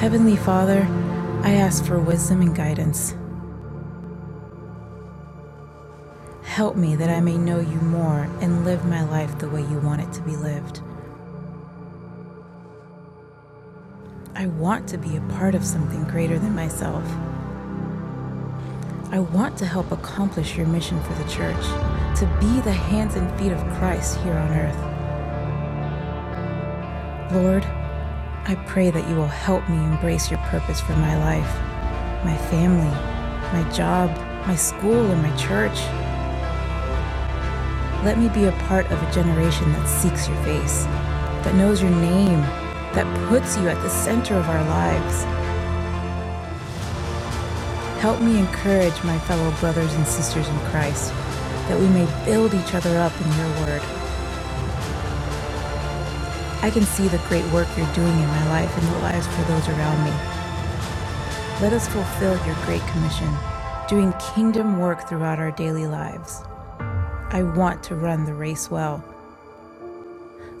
[0.00, 0.86] Heavenly Father,
[1.42, 3.14] I ask for wisdom and guidance.
[6.42, 9.78] Help me that I may know you more and live my life the way you
[9.80, 10.80] want it to be lived.
[14.34, 17.04] I want to be a part of something greater than myself.
[19.12, 21.62] I want to help accomplish your mission for the church,
[22.20, 24.80] to be the hands and feet of Christ here on earth.
[27.34, 27.66] Lord,
[28.50, 31.54] I pray that you will help me embrace your purpose for my life,
[32.24, 32.90] my family,
[33.52, 34.10] my job,
[34.44, 35.78] my school, and my church.
[38.04, 40.82] Let me be a part of a generation that seeks your face,
[41.44, 42.40] that knows your name,
[42.96, 45.22] that puts you at the center of our lives.
[48.02, 51.12] Help me encourage my fellow brothers and sisters in Christ,
[51.68, 54.09] that we may build each other up in your word.
[56.62, 59.42] I can see the great work you're doing in my life and the lives for
[59.44, 60.10] those around me.
[61.62, 63.34] Let us fulfill your great commission,
[63.88, 66.42] doing kingdom work throughout our daily lives.
[67.30, 69.02] I want to run the race well,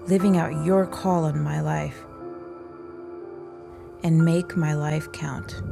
[0.06, 2.02] living out your call on my life,
[4.02, 5.62] and make my life count.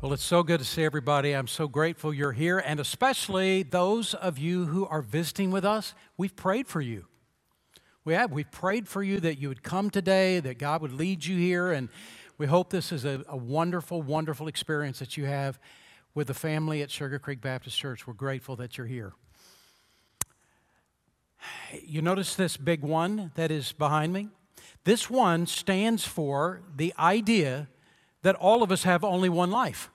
[0.00, 1.32] Well, it's so good to see everybody.
[1.32, 5.92] I'm so grateful you're here, and especially those of you who are visiting with us.
[6.16, 7.06] We've prayed for you.
[8.04, 8.30] We have.
[8.30, 11.72] We've prayed for you that you would come today, that God would lead you here,
[11.72, 11.88] and
[12.38, 15.58] we hope this is a, a wonderful, wonderful experience that you have
[16.14, 18.06] with the family at Sugar Creek Baptist Church.
[18.06, 19.14] We're grateful that you're here.
[21.82, 24.28] You notice this big one that is behind me?
[24.84, 27.66] This one stands for the idea
[28.22, 29.90] that all of us have only one life.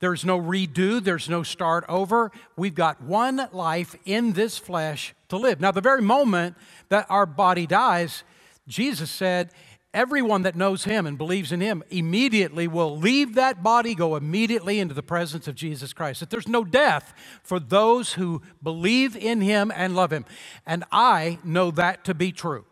[0.00, 2.30] There's no redo, there's no start over.
[2.56, 5.60] We've got one life in this flesh to live.
[5.60, 6.56] Now, the very moment
[6.88, 8.24] that our body dies,
[8.66, 9.50] Jesus said,
[9.94, 14.80] Everyone that knows him and believes in him immediately will leave that body, go immediately
[14.80, 16.18] into the presence of Jesus Christ.
[16.18, 17.14] That there's no death
[17.44, 20.24] for those who believe in him and love him.
[20.66, 22.64] And I know that to be true.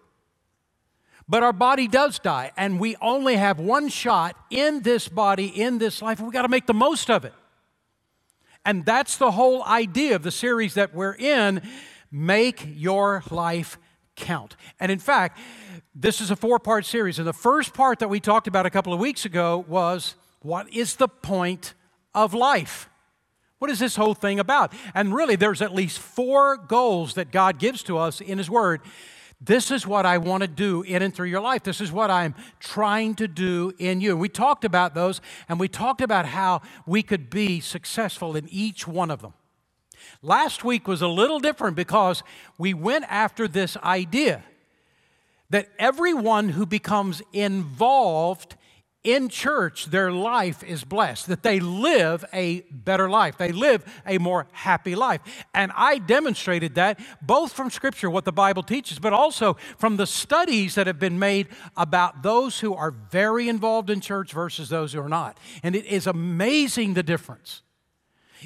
[1.29, 5.79] But our body does die, and we only have one shot in this body, in
[5.79, 7.33] this life, and we got to make the most of it.
[8.65, 11.63] And that's the whole idea of the series that we're in
[12.11, 13.79] Make Your Life
[14.15, 14.57] Count.
[14.79, 15.39] And in fact,
[15.95, 17.19] this is a four part series.
[17.19, 20.73] And the first part that we talked about a couple of weeks ago was what
[20.73, 21.75] is the point
[22.15, 22.89] of life?
[23.59, 24.73] What is this whole thing about?
[24.95, 28.81] And really, there's at least four goals that God gives to us in His Word.
[29.45, 31.65] This is what I want to do in and through your life.
[31.65, 34.17] This is what I'm trying to do in you.
[34.17, 38.87] We talked about those, and we talked about how we could be successful in each
[38.87, 39.35] one of them.
[40.23, 42.23] Last week was a little different because
[42.57, 44.45] we went after this idea
[45.51, 48.55] that everyone who becomes involved
[49.05, 53.37] in church, their life is blessed, that they live a better life.
[53.37, 55.21] They live a more happy life.
[55.55, 60.07] And I demonstrated that both from Scripture, what the Bible teaches, but also from the
[60.07, 64.93] studies that have been made about those who are very involved in church versus those
[64.93, 65.37] who are not.
[65.63, 67.63] And it is amazing the difference.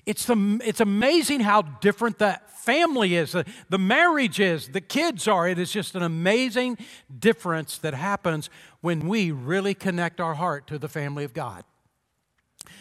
[0.05, 5.29] It's, the, it's amazing how different the family is, the, the marriage is, the kids
[5.29, 5.49] are.
[5.49, 6.79] It is just an amazing
[7.19, 11.65] difference that happens when we really connect our heart to the family of God.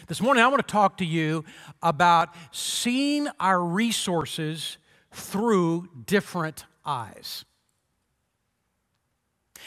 [0.08, 1.44] This morning, I want to talk to you
[1.82, 4.78] about seeing our resources
[5.12, 7.44] through different eyes.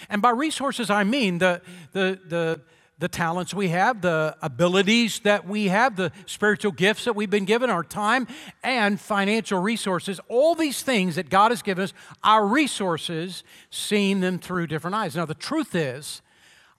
[0.09, 1.61] And by resources, I mean the,
[1.93, 2.61] the, the,
[2.99, 7.45] the talents we have, the abilities that we have, the spiritual gifts that we've been
[7.45, 8.27] given, our time,
[8.61, 10.19] and financial resources.
[10.27, 11.93] All these things that God has given us,
[12.23, 15.15] our resources, seeing them through different eyes.
[15.15, 16.21] Now, the truth is,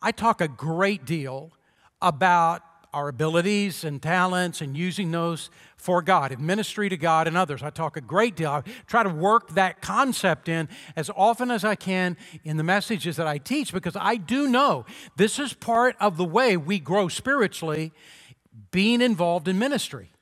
[0.02, 1.52] I talk a great deal
[2.02, 7.36] about our abilities and talents and using those for God, in ministry to God and
[7.36, 7.62] others.
[7.62, 8.50] I talk a great deal.
[8.50, 13.16] I try to work that concept in as often as I can in the messages
[13.16, 14.84] that I teach because I do know
[15.16, 17.92] this is part of the way we grow spiritually,
[18.70, 20.12] being involved in ministry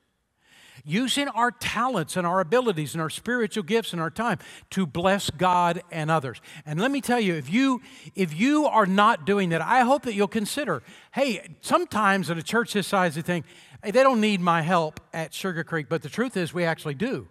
[0.89, 4.39] using our talents and our abilities and our spiritual gifts and our time
[4.71, 6.41] to bless God and others.
[6.65, 7.83] And let me tell you, if you
[8.15, 10.83] if you are not doing that, I hope that you'll consider,
[11.13, 13.47] hey, sometimes in a church this size they think,
[13.85, 16.95] hey, they don't need my help at Sugar Creek, but the truth is we actually
[16.95, 17.29] do.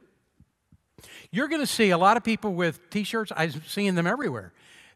[1.31, 4.53] You're going to see a lot of people with t-shirts, I'm seeing them everywhere,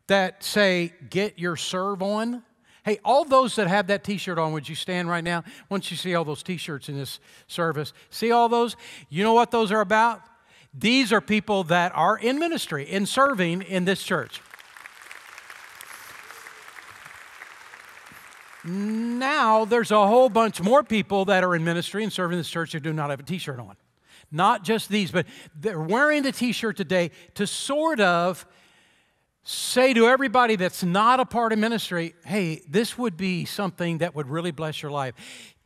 [0.08, 2.44] that say, get your serve on.
[2.84, 5.44] Hey, all those that have that t shirt on, would you stand right now?
[5.70, 8.76] Once you see all those t shirts in this service, see all those?
[9.10, 10.22] You know what those are about?
[10.74, 14.42] These are people that are in ministry, in serving in this church.
[18.64, 22.74] Now, there's a whole bunch more people that are in ministry and serving this church
[22.74, 23.76] who do not have a t shirt on.
[24.32, 25.26] Not just these, but
[25.60, 28.46] they're wearing the t shirt today to sort of
[29.44, 34.16] say to everybody that's not a part of ministry hey, this would be something that
[34.16, 35.16] would really bless your life.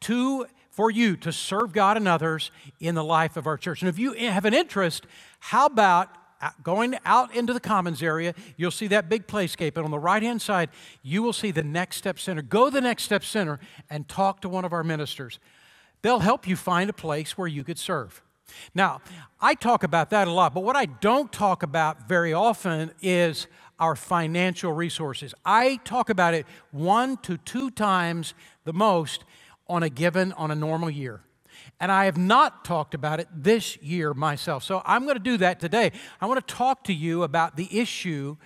[0.01, 2.51] To for you to serve God and others
[2.81, 3.81] in the life of our church.
[3.81, 5.05] And if you have an interest,
[5.39, 6.09] how about
[6.63, 9.77] going out into the commons area, you'll see that big playscape.
[9.77, 10.69] And on the right hand side,
[11.01, 12.41] you will see the Next Step Center.
[12.41, 15.39] Go to the Next Step Center and talk to one of our ministers.
[16.01, 18.21] They'll help you find a place where you could serve.
[18.73, 19.01] Now,
[19.41, 23.47] I talk about that a lot, but what I don't talk about very often is
[23.79, 25.33] our financial resources.
[25.45, 28.33] I talk about it one to two times
[28.63, 29.23] the most
[29.67, 31.21] on a given, on a normal year.
[31.79, 34.63] And I have not talked about it this year myself.
[34.63, 35.91] So I'm going to do that today.
[36.21, 38.37] I want to talk to you about the issue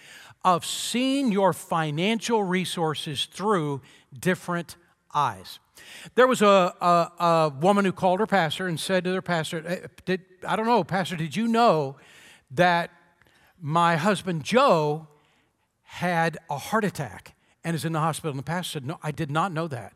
[0.43, 3.81] of seeing your financial resources through
[4.17, 4.77] different
[5.13, 5.59] eyes.
[6.15, 9.63] There was a, a, a, woman who called her pastor and said to their pastor,
[9.65, 11.97] eh, did, I don't know, Pastor, did you know
[12.51, 12.91] that
[13.61, 15.07] my husband Joe
[15.89, 18.31] had a heart attack and is in the hospital?
[18.31, 19.93] And the pastor said, No, I did not know that.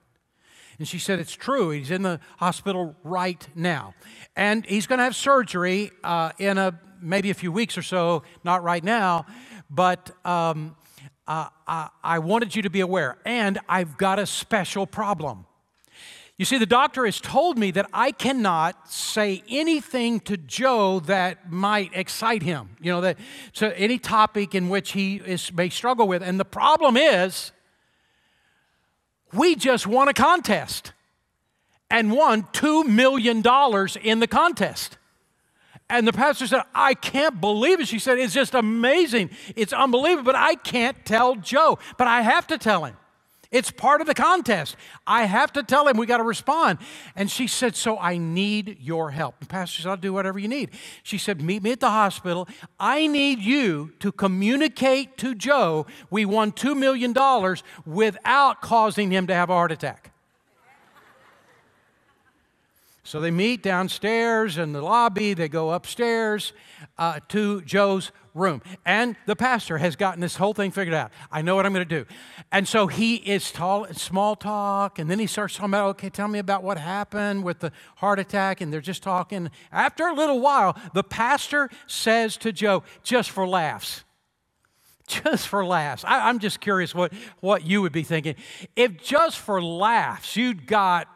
[0.80, 1.70] And she said, It's true.
[1.70, 3.94] He's in the hospital right now.
[4.36, 8.24] And he's going to have surgery uh, in a, maybe a few weeks or so,
[8.44, 9.28] not right now.
[9.70, 10.76] But um,
[11.28, 13.18] uh, I, I wanted you to be aware.
[13.24, 15.46] And I've got a special problem.
[16.38, 21.52] You see, the doctor has told me that I cannot say anything to Joe that
[21.52, 22.76] might excite him.
[22.82, 23.20] You know, that
[23.54, 26.24] so any topic in which he is, may struggle with.
[26.24, 27.52] And the problem is,
[29.32, 30.92] we just won a contest
[31.92, 33.38] and won $2 million
[34.04, 34.98] in the contest.
[35.90, 37.88] And the pastor said, I can't believe it.
[37.88, 39.30] She said, It's just amazing.
[39.56, 42.96] It's unbelievable, but I can't tell Joe, but I have to tell him.
[43.54, 44.76] It's part of the contest.
[45.06, 46.80] I have to tell him we got to respond.
[47.16, 49.36] And she said, So I need your help.
[49.40, 50.72] And Pastor said, I'll do whatever you need.
[51.04, 52.48] She said, Meet me at the hospital.
[52.80, 57.14] I need you to communicate to Joe we won $2 million
[57.86, 60.12] without causing him to have a heart attack.
[63.04, 65.36] So they meet downstairs in the lobby.
[65.36, 66.54] They go upstairs
[66.98, 68.62] uh, to Joe's room.
[68.86, 71.12] And the pastor has gotten this whole thing figured out.
[71.32, 72.06] I know what I'm going to do.
[72.52, 76.28] And so he is tall, small talk, and then he starts talking about, okay, tell
[76.28, 78.62] me about what happened with the heart attack.
[78.62, 79.52] And they're just talking.
[79.72, 84.04] After a little while, the pastor says to Joe, just for laughs,
[85.08, 86.04] just for laughs.
[86.04, 88.36] I, am just curious what, what you would be thinking.
[88.76, 91.08] If just for laughs you'd got,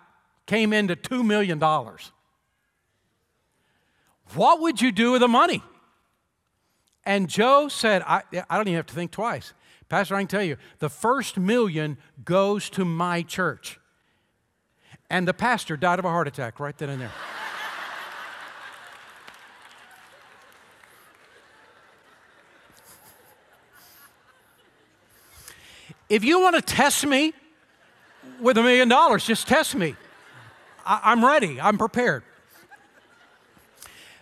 [0.45, 1.59] came into $2 million,
[4.33, 5.63] what would you do with the money?
[7.07, 9.53] And Joe said, I, I don't even have to think twice.
[9.87, 13.79] Pastor, I can tell you, the first million goes to my church.
[15.09, 17.11] And the pastor died of a heart attack right then and there.
[26.09, 27.31] if you want to test me
[28.41, 29.95] with a million dollars, just test me.
[30.85, 32.23] I, am ready, I'm prepared.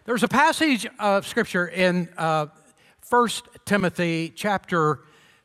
[0.05, 2.45] There's a passage of scripture in uh,
[3.09, 3.29] 1
[3.65, 4.99] Timothy chapter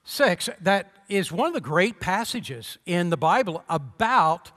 [0.05, 4.51] 6 that is one of the great passages in the Bible about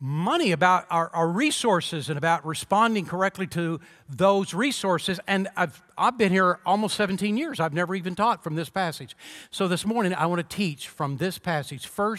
[0.00, 5.20] money, about our, our, resources, and about responding correctly to those resources.
[5.28, 7.60] And I've, I've been here almost 17 years.
[7.60, 9.16] I've never even taught from this passage.
[9.52, 12.16] So this morning, I want to teach from this passage, 1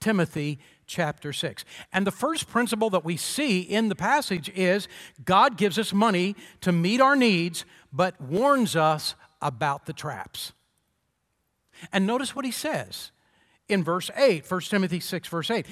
[0.00, 1.64] Timothy chapter 6.
[1.92, 4.88] And the first principle that we see in the passage is
[5.24, 10.52] God gives us money to meet our needs, but warns us about the traps.
[11.92, 13.10] And notice what he says
[13.68, 15.66] in verse 8, 1 Timothy 6, verse 8.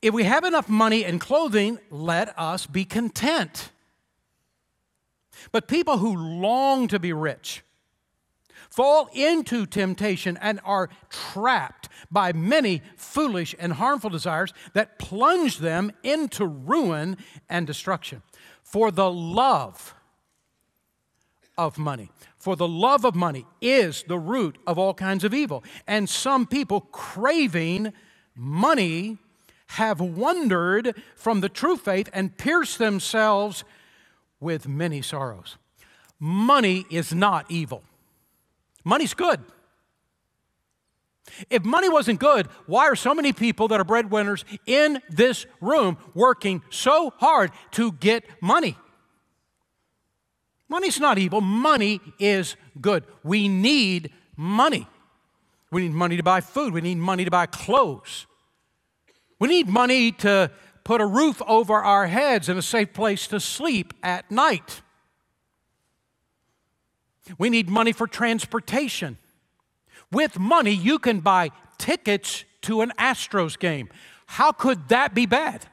[0.00, 3.70] If we have enough money and clothing, let us be content.
[5.52, 7.62] But people who long to be rich
[8.70, 15.92] fall into temptation and are trapped by many foolish and harmful desires that plunge them
[16.02, 17.16] into ruin
[17.48, 18.22] and destruction.
[18.62, 19.94] For the love
[21.58, 22.10] of money.
[22.42, 25.62] For the love of money is the root of all kinds of evil.
[25.86, 27.92] And some people craving
[28.34, 29.18] money
[29.68, 33.62] have wandered from the true faith and pierced themselves
[34.40, 35.56] with many sorrows.
[36.18, 37.84] Money is not evil,
[38.82, 39.40] money's good.
[41.48, 45.96] If money wasn't good, why are so many people that are breadwinners in this room
[46.12, 48.76] working so hard to get money?
[50.72, 53.04] Money's not evil, money is good.
[53.22, 54.88] We need money.
[55.70, 58.26] We need money to buy food, we need money to buy clothes.
[59.38, 60.50] We need money to
[60.82, 64.80] put a roof over our heads and a safe place to sleep at night.
[67.36, 69.18] We need money for transportation.
[70.10, 73.90] With money, you can buy tickets to an Astros game.
[74.24, 75.66] How could that be bad?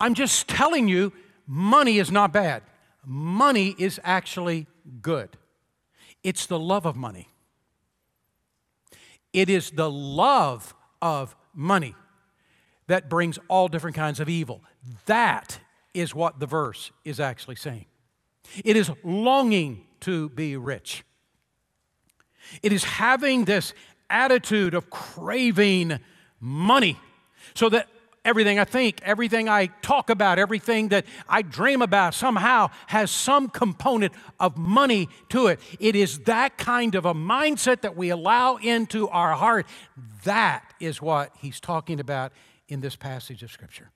[0.00, 1.12] I'm just telling you,
[1.50, 2.62] money is not bad.
[3.04, 4.68] Money is actually
[5.02, 5.36] good.
[6.22, 7.28] It's the love of money.
[9.32, 11.96] It is the love of money
[12.86, 14.62] that brings all different kinds of evil.
[15.06, 15.58] That
[15.92, 17.86] is what the verse is actually saying.
[18.64, 21.04] It is longing to be rich.
[22.62, 23.74] It is having this
[24.08, 25.98] attitude of craving
[26.38, 26.96] money
[27.54, 27.88] so that
[28.24, 33.48] everything I think, everything I talk about, everything that I dream about somehow has some
[33.48, 35.60] component of money to it.
[35.78, 39.66] It is that kind of a mindset that we allow into our heart.
[40.24, 42.32] That is what he's talking about
[42.68, 43.90] in this passage of Scripture.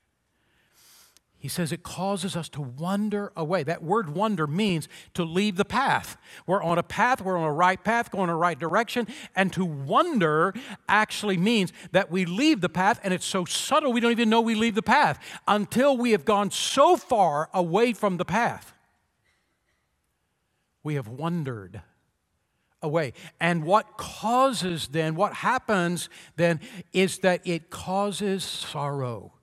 [1.44, 3.64] He says it causes us to wander away.
[3.64, 6.16] That word wander means to leave the path.
[6.46, 9.06] We're on a path, we're on a right path, going a right direction.
[9.36, 10.54] And to wander
[10.88, 14.40] actually means that we leave the path, and it's so subtle we don't even know
[14.40, 18.72] we leave the path until we have gone so far away from the path.
[20.82, 21.82] We have wandered
[22.80, 23.12] away.
[23.38, 26.60] And what causes then, what happens then,
[26.94, 29.33] is that it causes sorrow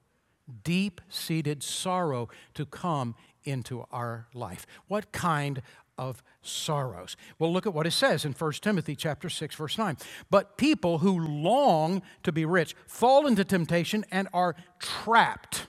[0.64, 4.68] deep seated sorrow to come into our life.
[4.88, 5.62] What kind
[5.98, 7.16] of sorrows?
[7.40, 9.98] Well, look at what it says in 1 Timothy chapter 6 verse 9.
[10.30, 15.68] But people who long to be rich fall into temptation and are trapped.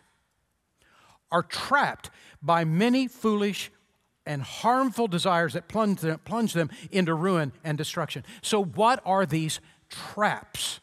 [1.31, 2.11] Are trapped
[2.43, 3.71] by many foolish
[4.27, 8.25] and harmful desires that plunge them, plunge them into ruin and destruction.
[8.43, 10.81] So, what are these traps?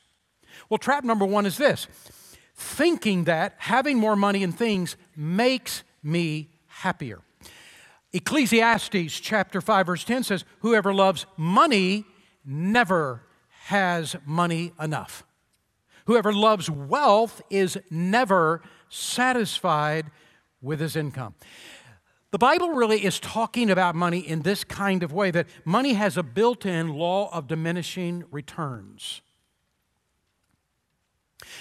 [0.69, 1.87] Well, trap number one is this
[2.59, 7.21] thinking that having more money and things makes me happier.
[8.11, 12.05] Ecclesiastes chapter 5 verse 10 says whoever loves money
[12.45, 13.23] never
[13.67, 15.23] has money enough.
[16.05, 20.07] Whoever loves wealth is never satisfied
[20.61, 21.35] with his income.
[22.31, 26.17] The Bible really is talking about money in this kind of way that money has
[26.17, 29.21] a built in law of diminishing returns.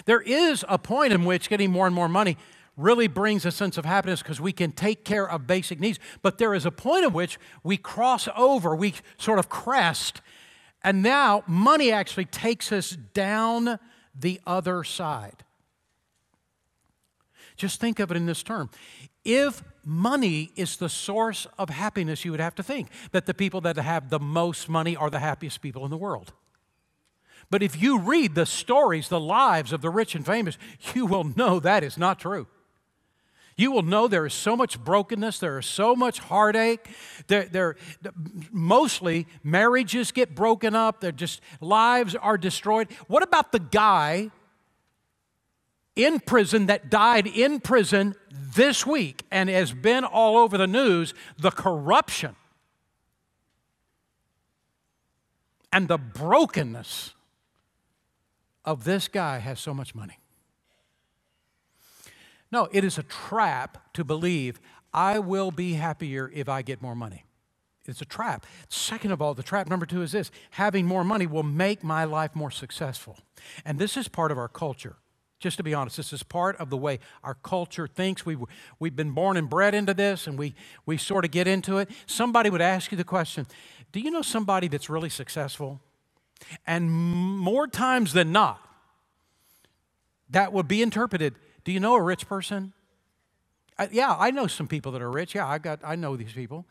[0.04, 2.36] There is a point in which getting more and more money
[2.76, 5.98] really brings a sense of happiness because we can take care of basic needs.
[6.22, 10.20] But there is a point at which we cross over, we sort of crest,
[10.82, 13.78] and now money actually takes us down
[14.18, 15.44] the other side.
[17.56, 18.70] Just think of it in this term.
[19.24, 23.60] If money is the source of happiness, you would have to think that the people
[23.62, 26.32] that have the most money are the happiest people in the world.
[27.50, 30.58] But if you read the stories, the lives of the rich and famous,
[30.94, 32.46] you will know that is not true.
[33.56, 36.88] You will know there is so much brokenness, there is so much heartache.
[37.26, 37.76] There, there,
[38.52, 42.88] mostly marriages get broken up, they're just lives are destroyed.
[43.08, 44.30] What about the guy
[45.96, 51.12] in prison that died in prison this week and has been all over the news?
[51.36, 52.36] The corruption
[55.72, 57.14] and the brokenness
[58.68, 60.18] of this guy has so much money.
[62.52, 64.60] No, it is a trap to believe
[64.92, 67.24] I will be happier if I get more money.
[67.86, 68.44] It's a trap.
[68.68, 72.04] Second of all, the trap number two is this having more money will make my
[72.04, 73.16] life more successful.
[73.64, 74.96] And this is part of our culture.
[75.40, 78.26] Just to be honest, this is part of the way our culture thinks.
[78.26, 78.36] We,
[78.78, 81.88] we've been born and bred into this, and we, we sort of get into it.
[82.04, 83.46] Somebody would ask you the question
[83.92, 85.80] Do you know somebody that's really successful?
[86.66, 88.60] And more times than not,
[90.30, 92.72] that would be interpreted Do you know a rich person?
[93.78, 95.34] I, yeah, I know some people that are rich.
[95.34, 96.66] Yeah, I, got, I know these people.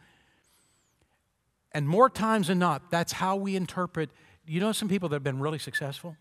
[1.72, 4.10] And more times than not, that's how we interpret.
[4.46, 6.18] You know some people that have been really successful?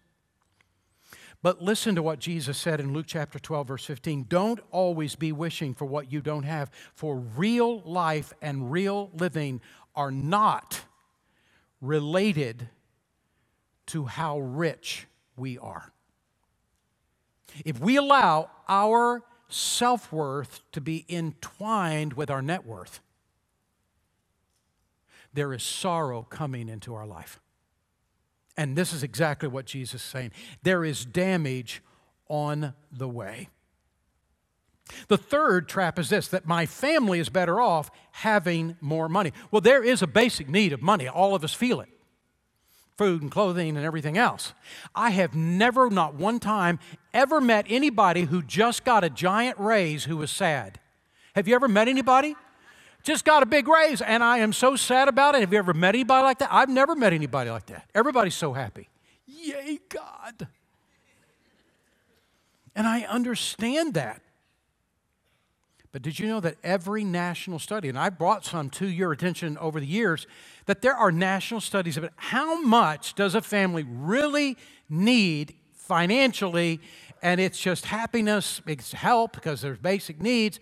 [1.43, 4.27] But listen to what Jesus said in Luke chapter 12, verse 15.
[4.29, 9.61] Don't always be wishing for what you don't have, for real life and real living
[9.95, 10.83] are not
[11.81, 12.69] related
[13.87, 15.93] to how rich we are.
[17.65, 23.01] If we allow our self worth to be entwined with our net worth,
[25.33, 27.41] there is sorrow coming into our life.
[28.57, 30.33] And this is exactly what Jesus is saying.
[30.63, 31.83] There is damage
[32.29, 33.49] on the way.
[35.09, 39.33] The third trap is this that my family is better off having more money.
[39.51, 41.09] Well, there is a basic need of money.
[41.09, 41.89] All of us feel it
[42.97, 44.55] food and clothing and everything else.
[44.95, 46.79] I have never, not one time,
[47.13, 50.81] ever met anybody who just got a giant raise who was sad.
[51.35, 52.35] Have you ever met anybody?
[53.03, 55.41] Just got a big raise and I am so sad about it.
[55.41, 56.49] Have you ever met anybody like that?
[56.51, 57.89] I've never met anybody like that.
[57.95, 58.89] Everybody's so happy.
[59.27, 60.49] Yay, God.
[62.75, 64.23] And I understand that.
[65.97, 69.57] But did you know that every national study, and I brought some to your attention
[69.57, 70.27] over the years,
[70.67, 74.59] that there are national studies about how much does a family really
[74.91, 76.83] need financially,
[77.23, 80.61] and it's just happiness, it's help because there's basic needs.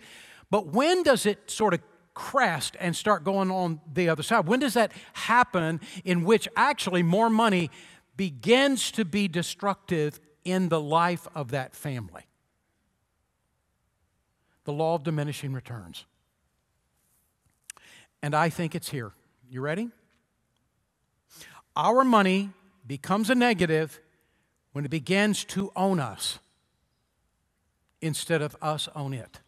[0.51, 1.81] But when does it sort of
[2.13, 4.47] crest and start going on the other side?
[4.47, 7.71] When does that happen in which actually more money
[8.15, 12.25] begins to be destructive in the life of that family?
[14.65, 16.05] The law of diminishing returns.
[18.21, 19.13] And I think it's here.
[19.49, 19.89] You ready?
[21.75, 22.49] Our money
[22.85, 23.99] becomes a negative
[24.73, 26.39] when it begins to own us
[28.01, 29.39] instead of us own it.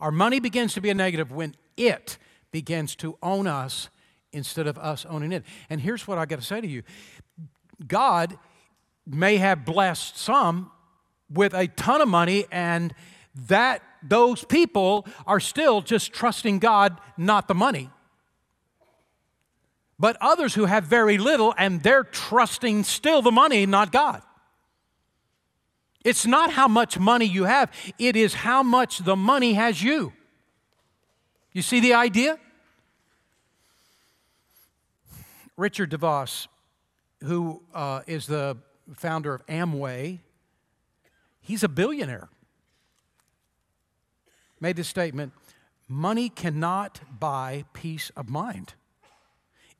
[0.00, 2.18] Our money begins to be a negative when it
[2.50, 3.88] begins to own us
[4.32, 5.44] instead of us owning it.
[5.70, 6.82] And here's what I got to say to you
[7.86, 8.36] God
[9.06, 10.70] may have blessed some
[11.30, 12.94] with a ton of money, and
[13.34, 17.90] that those people are still just trusting God, not the money.
[19.98, 24.22] But others who have very little and they're trusting still the money, not God.
[26.04, 30.12] It's not how much money you have, it is how much the money has you.
[31.52, 32.38] You see the idea?
[35.56, 36.48] Richard DeVos,
[37.22, 38.56] who uh, is the
[38.96, 40.18] founder of Amway,
[41.40, 42.28] he's a billionaire
[44.62, 45.32] made this statement
[45.88, 48.74] money cannot buy peace of mind,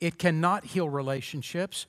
[0.01, 1.87] it cannot heal relationships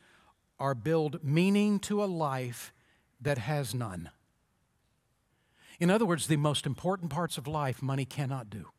[0.60, 2.72] or build meaning to a life
[3.20, 4.12] that has none.
[5.80, 8.70] In other words, the most important parts of life money cannot do.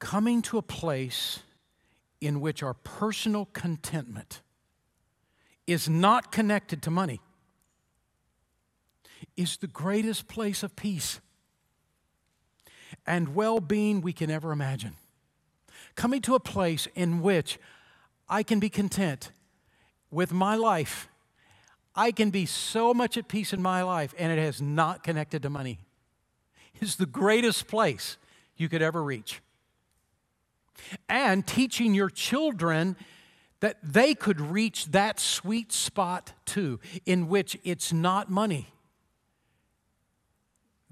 [0.00, 1.38] Coming to a place
[2.20, 4.40] in which our personal contentment
[5.68, 7.20] is not connected to money
[9.36, 11.20] is the greatest place of peace
[13.06, 14.96] and well being we can ever imagine.
[15.94, 17.58] Coming to a place in which
[18.28, 19.32] I can be content
[20.10, 21.08] with my life.
[21.94, 25.42] I can be so much at peace in my life, and it has not connected
[25.42, 25.78] to money.
[26.80, 28.16] Is the greatest place
[28.56, 29.40] you could ever reach.
[31.08, 32.96] And teaching your children
[33.60, 38.72] that they could reach that sweet spot too, in which it's not money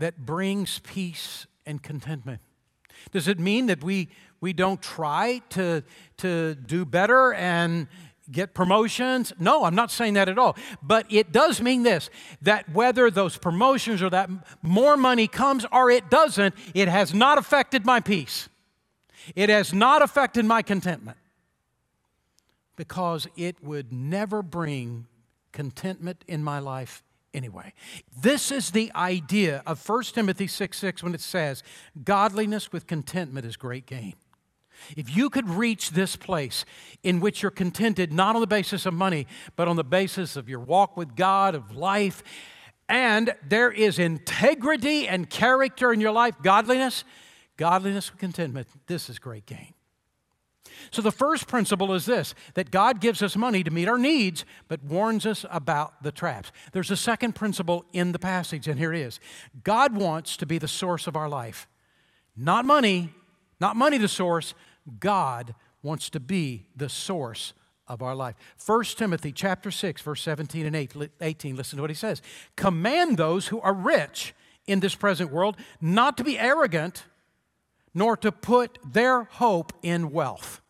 [0.01, 2.41] that brings peace and contentment.
[3.13, 4.09] Does it mean that we,
[4.41, 5.83] we don't try to,
[6.19, 7.87] to do better and
[8.31, 9.33] get promotions?
[9.39, 10.57] No, I'm not saying that at all.
[10.83, 12.11] But it does mean this
[12.43, 14.31] that whether those promotions or that
[14.63, 18.49] more money comes or it doesn't, it has not affected my peace.
[19.37, 21.19] It has not affected my contentment
[22.77, 25.07] because it would never bring
[25.53, 27.03] contentment in my life
[27.35, 27.73] anyway.
[28.21, 31.63] This is the idea of 1 Timothy 6 6 when it says,
[32.03, 34.15] Godliness with contentment is great gain.
[34.97, 36.65] If you could reach this place
[37.03, 40.49] in which you're contented not on the basis of money, but on the basis of
[40.49, 42.23] your walk with God, of life,
[42.89, 47.05] and there is integrity and character in your life, godliness,
[47.57, 49.75] godliness with contentment, this is great gain.
[50.91, 54.45] So, the first principle is this that God gives us money to meet our needs,
[54.69, 56.53] but warns us about the traps.
[56.73, 59.21] There's a second principle in the passage, and here it is
[59.65, 61.69] God wants to be the source of our life.
[62.37, 63.13] Not money,
[63.61, 64.55] not money the source,
[64.99, 67.53] God wants to be the source
[67.91, 68.37] of our life.
[68.65, 72.23] 1 Timothy chapter 6 verse 17 and 18 listen to what he says.
[72.57, 74.35] Command those who are rich
[74.67, 77.05] in this present world not to be arrogant
[77.93, 80.61] nor to put their hope in wealth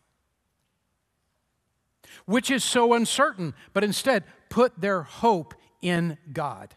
[2.25, 6.75] which is so uncertain, but instead put their hope in God,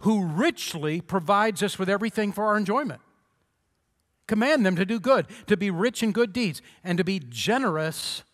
[0.00, 3.00] who richly provides us with everything for our enjoyment.
[4.26, 8.24] Command them to do good, to be rich in good deeds, and to be generous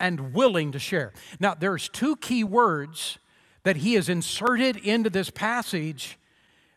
[0.00, 1.12] and willing to share.
[1.38, 3.18] Now, there's two key words
[3.64, 6.18] that he has inserted into this passage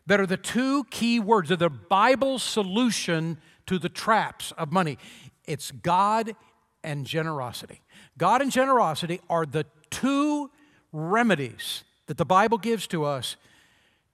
[0.06, 4.98] that are the two key words of the Bible solution to the traps of money.
[5.46, 6.36] It's God
[6.86, 7.82] and generosity.
[8.16, 10.50] God and generosity are the two
[10.92, 13.36] remedies that the Bible gives to us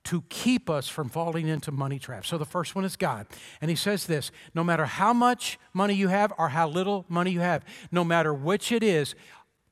[0.05, 2.27] to keep us from falling into money traps.
[2.27, 3.27] So the first one is God.
[3.61, 7.31] And he says this no matter how much money you have or how little money
[7.31, 9.15] you have, no matter which it is,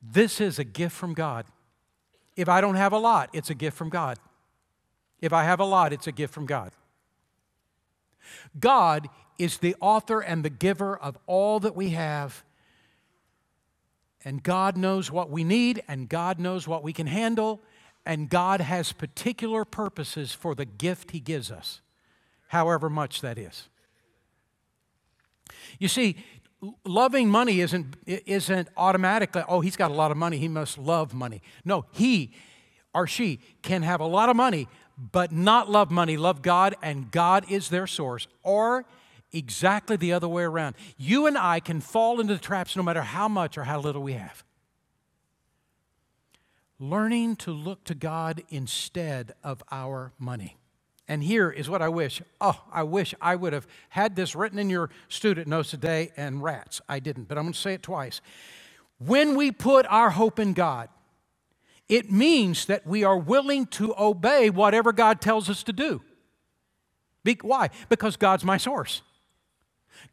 [0.01, 1.45] this is a gift from God.
[2.37, 4.17] If I don't have a lot, it's a gift from God.
[5.19, 6.71] If I have a lot, it's a gift from God.
[8.57, 12.43] God is the author and the giver of all that we have.
[14.23, 17.61] And God knows what we need, and God knows what we can handle,
[18.05, 21.81] and God has particular purposes for the gift He gives us,
[22.47, 23.67] however much that is.
[25.79, 26.17] You see,
[26.85, 31.13] loving money isn't, isn't automatically, oh, he's got a lot of money, he must love
[31.13, 31.41] money.
[31.65, 32.33] No, he
[32.93, 34.67] or she can have a lot of money,
[35.11, 38.27] but not love money, love God, and God is their source.
[38.43, 38.85] Or
[39.31, 40.75] exactly the other way around.
[40.97, 44.01] You and I can fall into the traps no matter how much or how little
[44.01, 44.43] we have
[46.81, 50.57] learning to look to God instead of our money.
[51.07, 52.21] And here is what I wish.
[52.39, 56.41] Oh, I wish I would have had this written in your student notes today and
[56.41, 56.81] rats.
[56.89, 58.19] I didn't, but I'm going to say it twice.
[58.97, 60.89] When we put our hope in God,
[61.87, 66.01] it means that we are willing to obey whatever God tells us to do.
[67.23, 67.69] Be- why?
[67.89, 69.03] Because God's my source.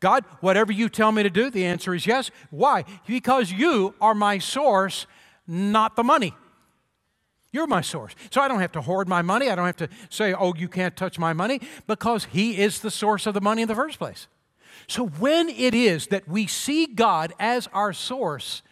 [0.00, 2.30] God, whatever you tell me to do, the answer is yes.
[2.50, 2.84] Why?
[3.06, 5.06] Because you are my source,
[5.46, 6.34] not the money.
[7.50, 8.14] You're my source.
[8.30, 9.50] So I don't have to hoard my money.
[9.50, 12.90] I don't have to say, oh, you can't touch my money, because He is the
[12.90, 14.28] source of the money in the first place.
[14.86, 18.62] So when it is that we see God as our source,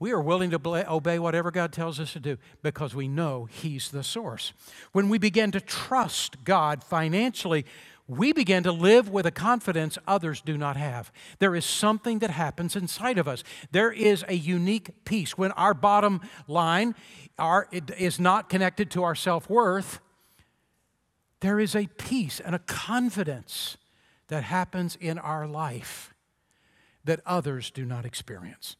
[0.00, 3.90] we are willing to obey whatever God tells us to do because we know He's
[3.90, 4.52] the source.
[4.92, 7.64] When we begin to trust God financially,
[8.08, 11.12] we begin to live with a confidence others do not have.
[11.38, 13.44] There is something that happens inside of us.
[13.70, 15.36] There is a unique peace.
[15.36, 16.94] When our bottom line
[17.38, 20.00] are, is not connected to our self worth,
[21.40, 23.76] there is a peace and a confidence
[24.28, 26.14] that happens in our life
[27.04, 28.76] that others do not experience.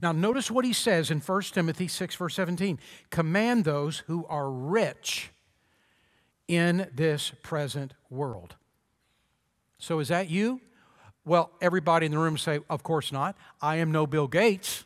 [0.00, 2.78] Now, notice what he says in 1 Timothy 6, verse 17
[3.10, 5.30] command those who are rich
[6.48, 8.56] in this present world.
[9.78, 10.60] So, is that you?
[11.24, 13.36] Well, everybody in the room say, Of course not.
[13.60, 14.84] I am no Bill Gates.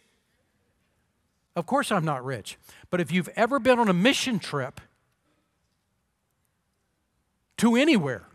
[1.55, 2.59] Of course, I'm not rich.
[2.91, 4.81] But if you've ever been on a mission trip
[7.59, 8.27] to anywhere,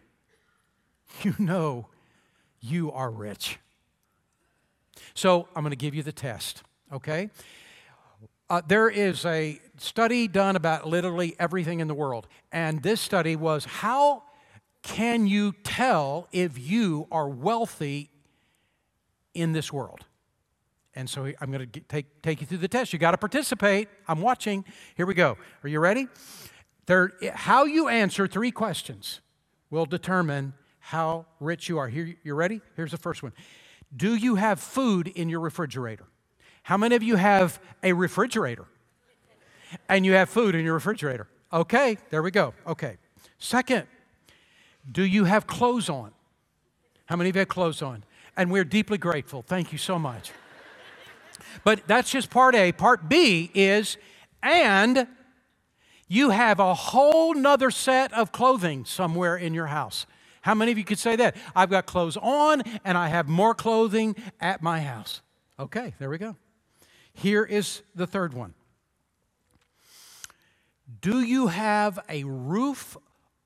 [1.21, 1.87] you know
[2.59, 3.59] you are rich.
[5.13, 6.63] So I'm going to give you the test,
[6.93, 7.29] okay?
[8.49, 12.27] Uh, there is a study done about literally everything in the world.
[12.51, 14.23] And this study was how
[14.81, 18.09] can you tell if you are wealthy
[19.33, 20.05] in this world?
[20.95, 22.91] And so I'm going to take, take you through the test.
[22.91, 23.87] You got to participate.
[24.07, 24.65] I'm watching.
[24.95, 25.37] Here we go.
[25.63, 26.07] Are you ready?
[26.87, 29.21] There, how you answer three questions
[29.69, 31.87] will determine how rich you are.
[31.87, 32.61] Here, you ready?
[32.75, 33.33] Here's the first one
[33.95, 36.05] Do you have food in your refrigerator?
[36.63, 38.65] How many of you have a refrigerator?
[39.89, 41.27] And you have food in your refrigerator?
[41.51, 42.53] Okay, there we go.
[42.65, 42.97] Okay.
[43.39, 43.87] Second,
[44.91, 46.11] do you have clothes on?
[47.05, 48.03] How many of you have clothes on?
[48.35, 49.41] And we're deeply grateful.
[49.41, 50.31] Thank you so much.
[51.63, 52.71] But that's just part A.
[52.71, 53.97] Part B is,
[54.43, 55.07] and
[56.07, 60.05] you have a whole nother set of clothing somewhere in your house.
[60.41, 61.35] How many of you could say that?
[61.55, 65.21] I've got clothes on and I have more clothing at my house.
[65.59, 66.37] Okay, there we go.
[67.13, 68.53] Here is the third one.
[71.01, 72.95] Do you have a roof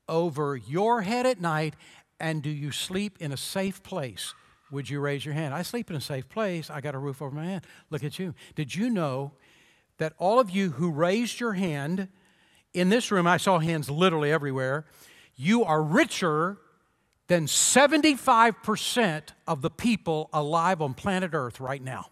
[0.08, 1.74] over your head at night
[2.20, 4.34] and do you sleep in a safe place?
[4.70, 5.52] Would you raise your hand?
[5.52, 6.70] I sleep in a safe place.
[6.70, 7.66] I got a roof over my head.
[7.90, 8.34] Look at you.
[8.54, 9.32] Did you know
[9.98, 12.08] that all of you who raised your hand
[12.72, 14.86] in this room, I saw hands literally everywhere,
[15.36, 16.58] you are richer
[17.26, 22.11] than 75% of the people alive on planet Earth right now.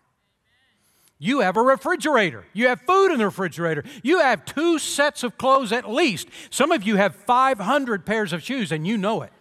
[1.21, 2.45] You have a refrigerator.
[2.53, 3.85] You have food in the refrigerator.
[4.03, 6.27] You have two sets of clothes at least.
[6.51, 9.33] Some of you have 500 pairs of shoes and you know it.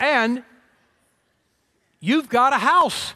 [0.00, 0.42] And
[2.00, 3.14] You've got a house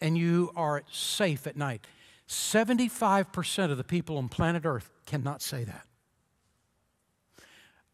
[0.00, 1.86] and you are safe at night.
[2.28, 5.86] 75% of the people on planet Earth cannot say that.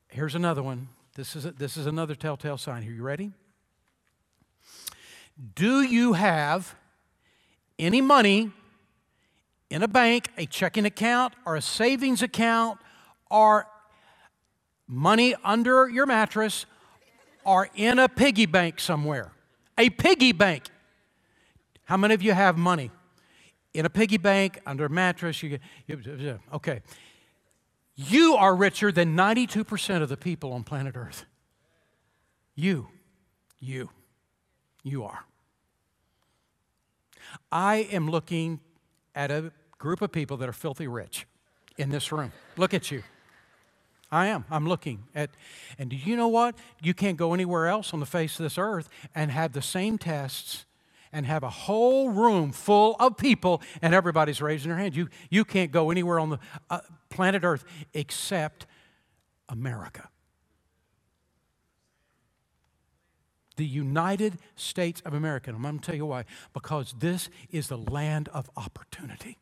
[0.09, 0.89] Here's another one.
[1.15, 2.93] This is, a, this is another telltale sign here.
[2.93, 3.33] You ready?
[5.55, 6.75] Do you have
[7.79, 8.51] any money
[9.71, 12.79] in a bank, a checking account, or a savings account,
[13.31, 13.67] or
[14.87, 16.67] money under your mattress,
[17.45, 19.33] or in a piggy bank somewhere.
[19.79, 20.65] A piggy bank.
[21.85, 22.91] How many of you have money?
[23.77, 25.43] in a piggy bank, under a mattress.
[25.43, 26.81] You, you, okay.
[27.95, 31.27] You are richer than 92% of the people on planet Earth.
[32.55, 32.89] You,
[33.61, 33.91] you,
[34.83, 35.27] you are.
[37.51, 38.61] I am looking
[39.15, 41.27] at a group of people that are filthy rich
[41.77, 42.33] in this room.
[42.57, 43.03] Look at you.
[44.11, 44.45] I am.
[44.51, 45.31] I'm looking at,
[45.79, 46.55] and do you know what?
[46.81, 49.99] You can't go anywhere else on the face of this earth and have the same
[49.99, 50.65] tests
[51.13, 54.95] and have a whole room full of people and everybody's raising their hand.
[54.95, 56.39] You, you can't go anywhere on the
[56.71, 58.67] uh, planet earth except
[59.49, 60.09] America.
[63.57, 65.51] The United States of America.
[65.51, 66.25] And I'm going to tell you why.
[66.53, 69.39] Because this is the land of opportunity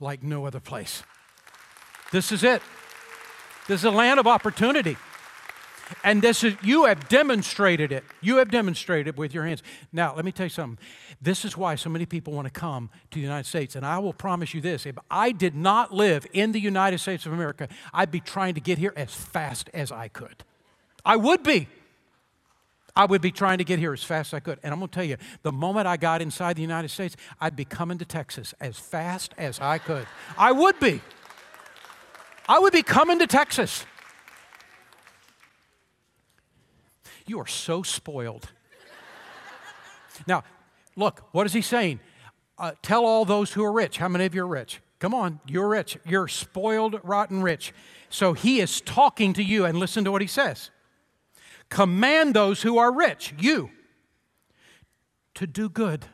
[0.00, 1.02] like no other place.
[2.12, 2.62] This is it.
[3.66, 4.96] This is a land of opportunity.
[6.02, 8.04] And this is you have demonstrated it.
[8.20, 9.62] You have demonstrated it with your hands.
[9.92, 10.78] Now, let me tell you something.
[11.20, 13.76] This is why so many people want to come to the United States.
[13.76, 17.26] And I will promise you this if I did not live in the United States
[17.26, 20.44] of America, I'd be trying to get here as fast as I could.
[21.04, 21.68] I would be.
[22.96, 24.60] I would be trying to get here as fast as I could.
[24.62, 27.56] And I'm going to tell you, the moment I got inside the United States, I'd
[27.56, 30.06] be coming to Texas as fast as I could.
[30.38, 31.00] I would be.
[32.48, 33.84] I would be coming to Texas.
[37.26, 38.50] You are so spoiled.
[40.26, 40.44] now,
[40.94, 42.00] look, what is he saying?
[42.58, 43.98] Uh, tell all those who are rich.
[43.98, 44.80] How many of you are rich?
[45.00, 45.98] Come on, you're rich.
[46.06, 47.72] You're spoiled, rotten rich.
[48.08, 50.70] So he is talking to you, and listen to what he says.
[51.74, 53.68] Command those who are rich, you,
[55.34, 56.06] to do good,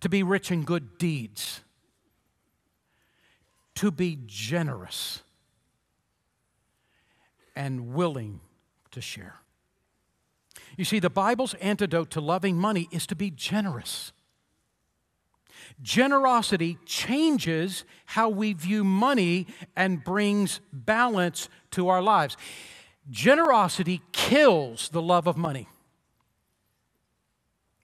[0.00, 1.60] to be rich in good deeds,
[3.76, 5.22] to be generous
[7.54, 8.40] and willing
[8.90, 9.36] to share.
[10.76, 14.10] You see, the Bible's antidote to loving money is to be generous.
[15.80, 22.36] Generosity changes how we view money and brings balance to our lives.
[23.08, 25.68] Generosity kills the love of money,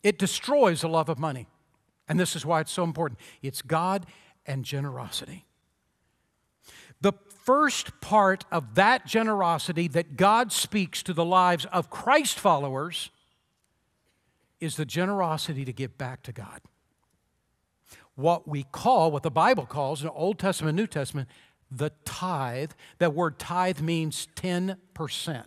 [0.02, 1.46] it destroys the love of money.
[2.08, 4.06] And this is why it's so important it's God
[4.46, 5.44] and generosity.
[7.00, 7.12] The
[7.44, 13.10] first part of that generosity that God speaks to the lives of Christ followers
[14.60, 16.60] is the generosity to give back to God.
[18.14, 21.28] What we call, what the Bible calls in Old Testament, New Testament,
[21.70, 22.72] the tithe.
[22.98, 25.46] That word tithe means 10%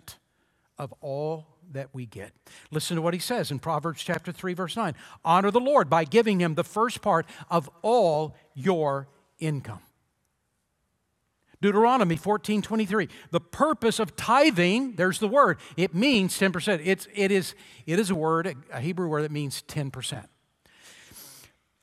[0.77, 2.31] of all that we get.
[2.71, 4.95] Listen to what he says in Proverbs chapter 3 verse 9.
[5.23, 9.07] Honor the Lord by giving him the first part of all your
[9.39, 9.81] income.
[11.61, 13.09] Deuteronomy 14 23.
[13.31, 16.81] The purpose of tithing, there's the word, it means 10%.
[16.83, 17.53] It's, it, is,
[17.85, 20.25] it is a word, a Hebrew word that means 10%.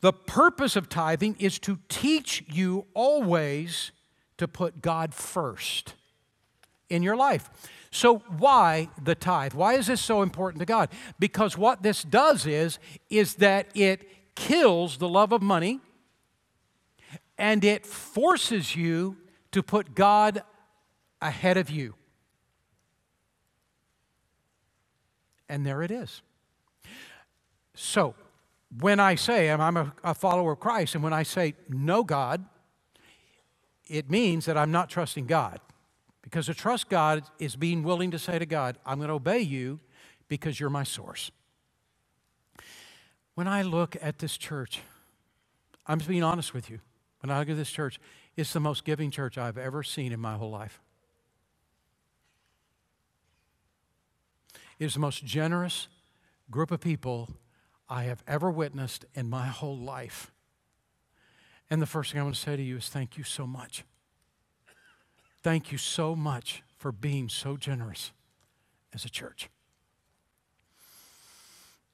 [0.00, 3.92] The purpose of tithing is to teach you always
[4.38, 5.94] to put God first
[6.88, 7.50] in your life.
[7.90, 9.54] So why the tithe?
[9.54, 10.90] Why is this so important to God?
[11.18, 15.80] Because what this does is is that it kills the love of money
[17.38, 19.16] and it forces you
[19.52, 20.42] to put God
[21.20, 21.94] ahead of you.
[25.48, 26.22] And there it is.
[27.74, 28.14] So,
[28.80, 32.44] when I say I'm a, a follower of Christ, and when I say no God,
[33.86, 35.60] it means that I'm not trusting God.
[36.22, 39.38] Because to trust God is being willing to say to God, I'm going to obey
[39.38, 39.78] you
[40.28, 41.30] because you're my source.
[43.34, 44.80] When I look at this church,
[45.86, 46.80] I'm just being honest with you.
[47.20, 48.00] When I look at this church,
[48.36, 50.80] it's the most giving church I've ever seen in my whole life.
[54.78, 55.88] It is the most generous
[56.50, 57.30] group of people
[57.88, 60.32] I have ever witnessed in my whole life.
[61.70, 63.84] And the first thing I want to say to you is thank you so much.
[65.42, 68.12] Thank you so much for being so generous
[68.92, 69.48] as a church.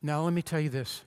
[0.02, 1.02] Now, let me tell you this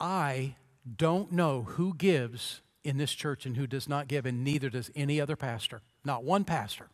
[0.00, 0.54] I
[0.96, 4.90] don't know who gives in this church and who does not give, and neither does
[4.94, 5.82] any other pastor.
[6.04, 6.88] Not one pastor.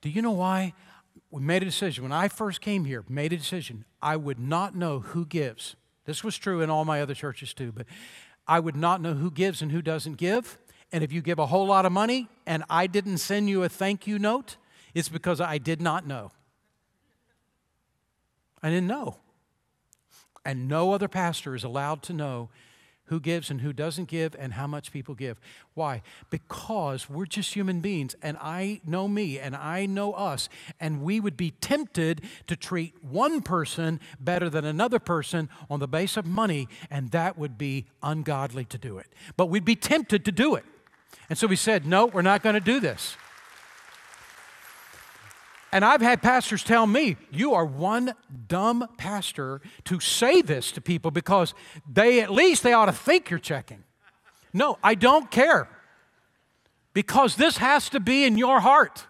[0.00, 0.74] Do you know why?
[1.30, 2.04] We made a decision.
[2.04, 3.84] When I first came here, made a decision.
[4.00, 5.76] I would not know who gives.
[6.04, 7.86] This was true in all my other churches too, but
[8.50, 10.58] I would not know who gives and who doesn't give.
[10.90, 13.68] And if you give a whole lot of money and I didn't send you a
[13.68, 14.56] thank you note,
[14.92, 16.32] it's because I did not know.
[18.60, 19.18] I didn't know.
[20.44, 22.48] And no other pastor is allowed to know
[23.10, 25.38] who gives and who doesn't give and how much people give.
[25.74, 26.00] Why?
[26.30, 31.18] Because we're just human beings, and I know me and I know us, and we
[31.18, 36.24] would be tempted to treat one person better than another person on the base of
[36.24, 39.06] money, and that would be ungodly to do it.
[39.36, 40.64] But we'd be tempted to do it.
[41.28, 43.16] And so we said, no, we're not going to do this.
[45.72, 48.14] And I've had pastors tell me, you are one
[48.48, 51.54] dumb pastor to say this to people because
[51.90, 53.84] they at least they ought to think you're checking.
[54.52, 55.68] No, I don't care.
[56.92, 59.06] Because this has to be in your heart.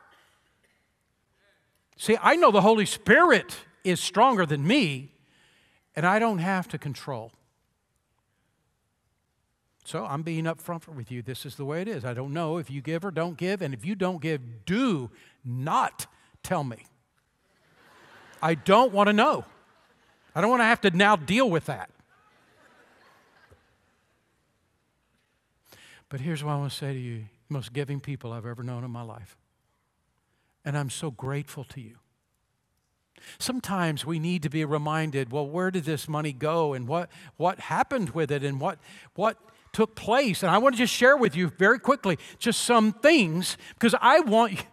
[1.97, 5.13] See, I know the Holy Spirit is stronger than me,
[5.97, 7.33] and I don't have to control.
[9.85, 11.23] So I'm being upfront with you.
[11.23, 12.05] This is the way it is.
[12.05, 15.11] I don't know if you give or don't give, and if you don't give, do
[15.43, 16.07] not
[16.43, 16.87] Tell me.
[18.43, 19.45] I don't want to know.
[20.35, 21.91] I don't want to have to now deal with that.
[26.09, 28.85] But here's what I want to say to you most giving people I've ever known
[28.85, 29.37] in my life.
[30.65, 31.97] And I'm so grateful to you.
[33.39, 37.59] Sometimes we need to be reminded well, where did this money go and what, what
[37.59, 38.79] happened with it and what,
[39.15, 39.37] what
[39.73, 40.43] took place?
[40.43, 44.21] And I want to just share with you very quickly just some things because I
[44.21, 44.65] want,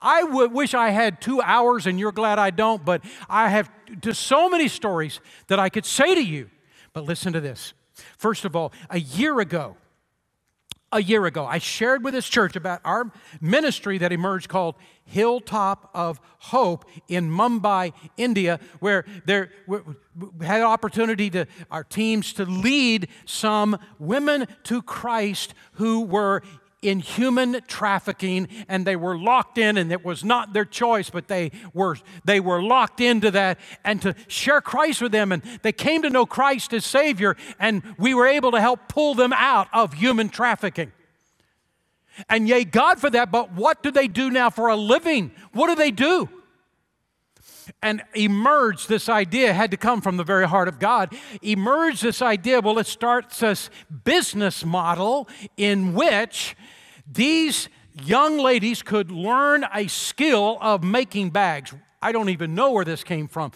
[0.00, 3.70] I would wish I had two hours, and you're glad I don't, but I have
[4.00, 6.50] just so many stories that I could say to you.
[6.92, 7.72] But listen to this.
[8.18, 9.76] First of all, a year ago,
[10.92, 15.90] a year ago, I shared with this church about our ministry that emerged called Hilltop
[15.94, 19.80] of Hope in Mumbai, India, where there we
[20.46, 26.42] had opportunity to our teams to lead some women to Christ who were
[26.86, 31.26] in human trafficking and they were locked in and it was not their choice but
[31.26, 35.72] they were they were locked into that and to share Christ with them and they
[35.72, 39.68] came to know Christ as savior and we were able to help pull them out
[39.72, 40.92] of human trafficking.
[42.28, 45.32] And yay God for that but what do they do now for a living?
[45.52, 46.28] What do they do?
[47.82, 51.12] And emerged this idea had to come from the very heart of God.
[51.42, 53.70] Emerged this idea, well, it starts this
[54.04, 56.56] business model in which
[57.10, 57.68] these
[58.02, 61.74] young ladies could learn a skill of making bags.
[62.02, 63.52] I don't even know where this came from.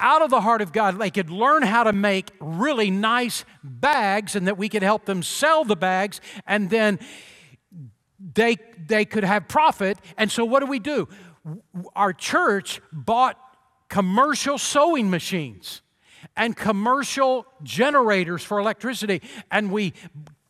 [0.00, 4.34] Out of the heart of God, they could learn how to make really nice bags
[4.34, 6.98] and that we could help them sell the bags and then
[8.34, 9.98] they, they could have profit.
[10.16, 11.08] And so, what do we do?
[11.94, 13.38] Our church bought
[13.88, 15.82] commercial sewing machines
[16.36, 19.94] and commercial generators for electricity, and we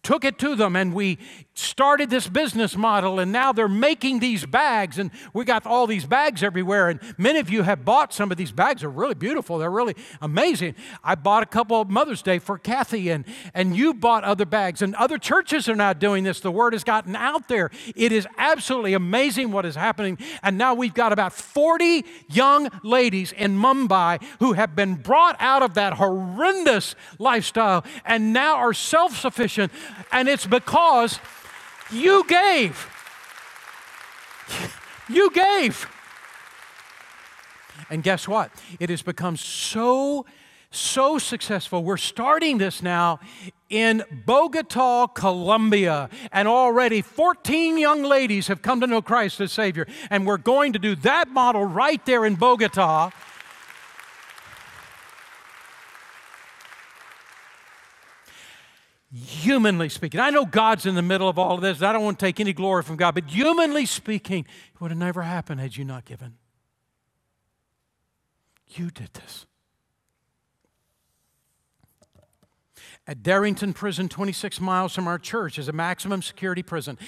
[0.02, 1.18] took it to them and we
[1.58, 6.06] started this business model and now they're making these bags and we got all these
[6.06, 8.82] bags everywhere and many of you have bought some of these bags.
[8.82, 9.58] They're really beautiful.
[9.58, 10.74] They're really amazing.
[11.02, 14.82] I bought a couple of mother's day for kathy and and you bought other bags
[14.82, 16.40] and other churches are now doing this.
[16.40, 17.70] The word has gotten out there.
[17.96, 20.18] It is absolutely amazing what is happening.
[20.42, 25.62] And now we've got about 40 young ladies in mumbai who have been brought out
[25.62, 29.72] of that horrendous lifestyle and now are self-sufficient.
[30.12, 31.18] And it's because
[31.90, 32.88] you gave.
[35.08, 35.88] You gave.
[37.90, 38.50] And guess what?
[38.78, 40.26] It has become so,
[40.70, 41.82] so successful.
[41.82, 43.20] We're starting this now
[43.70, 49.86] in Bogota, Colombia, and already 14 young ladies have come to know Christ as Savior.
[50.10, 53.10] And we're going to do that model right there in Bogota
[59.12, 61.82] humanly speaking, I know God's in the middle of all of this.
[61.82, 64.40] I don't want to take any glory from God, but humanly speaking,
[64.74, 66.36] it would have never happened had you not given.
[68.68, 69.46] You did this.
[73.06, 76.98] At Darrington Prison, 26 miles from our church, is a maximum security prison.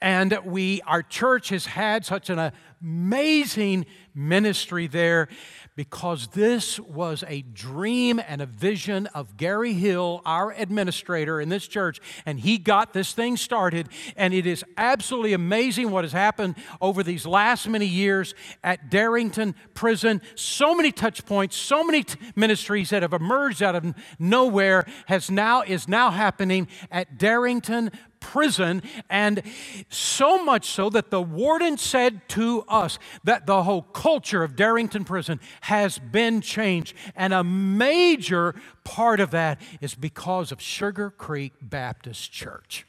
[0.00, 5.28] And we, our church has had such an amazing ministry there
[5.76, 11.68] because this was a dream and a vision of Gary Hill, our administrator in this
[11.68, 13.88] church, and he got this thing started.
[14.16, 18.34] And it is absolutely amazing what has happened over these last many years
[18.64, 20.22] at Darrington Prison.
[20.34, 25.30] So many touch points, so many t- ministries that have emerged out of nowhere has
[25.30, 27.90] now is now happening at Darrington
[28.26, 29.42] prison, and
[29.88, 35.04] so much so that the warden said to us that the whole culture of Darrington
[35.04, 36.94] Prison has been changed.
[37.14, 38.54] And a major
[38.84, 42.86] part of that is because of Sugar Creek Baptist Church.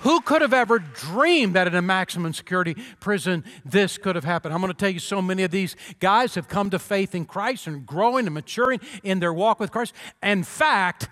[0.00, 4.54] Who could have ever dreamed that in a maximum security prison this could have happened?
[4.54, 7.26] I'm going to tell you, so many of these guys have come to faith in
[7.26, 9.92] Christ and growing and maturing in their walk with Christ.
[10.22, 11.10] In fact,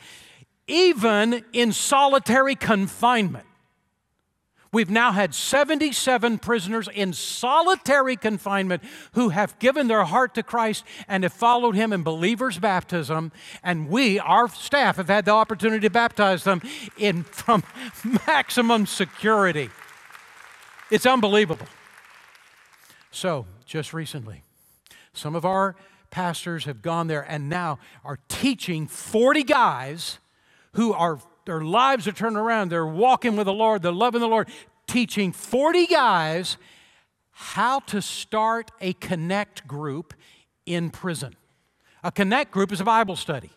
[0.68, 3.46] even in solitary confinement,
[4.70, 10.84] We've now had 77 prisoners in solitary confinement who have given their heart to Christ
[11.08, 13.32] and have followed Him in believer's baptism.
[13.62, 16.60] And we, our staff, have had the opportunity to baptize them
[16.98, 17.62] in, from
[18.26, 19.70] maximum security.
[20.90, 21.66] It's unbelievable.
[23.10, 24.42] So, just recently,
[25.14, 25.76] some of our
[26.10, 30.18] pastors have gone there and now are teaching 40 guys
[30.78, 32.70] who are their lives are turned around.
[32.70, 33.82] They're walking with the Lord.
[33.82, 34.48] They're loving the Lord.
[34.86, 36.56] Teaching 40 guys
[37.32, 40.14] how to start a connect group
[40.66, 41.34] in prison.
[42.04, 43.50] A connect group is a Bible study.